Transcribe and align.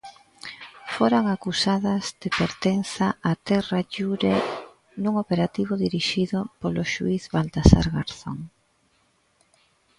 Foran 0.95 1.25
acusadas 1.35 2.03
de 2.21 2.29
pertenza 2.39 3.07
a 3.29 3.33
Terra 3.47 3.79
Lliure 3.93 4.35
nun 5.01 5.13
operativo 5.23 5.73
dirixido 5.85 6.37
polo 6.61 6.83
xuíz 6.93 7.23
Baltasar 7.35 7.85
Garzón. 7.95 8.37